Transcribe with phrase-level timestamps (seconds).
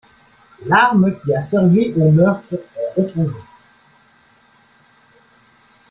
[0.65, 3.37] L'arme qui a servi au meurtre est retrouvée.